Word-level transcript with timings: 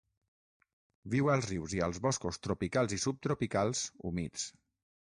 Viu 1.15 1.29
als 1.33 1.49
rius 1.51 1.75
i 1.81 1.83
als 1.89 2.01
boscos 2.07 2.43
tropicals 2.49 2.99
i 2.99 3.03
subtropicals 3.07 3.87
humits. 4.11 4.53